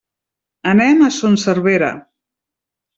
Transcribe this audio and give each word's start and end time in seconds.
Anem 0.71 1.05
a 1.09 1.11
Son 1.19 1.37
Servera. 1.45 1.95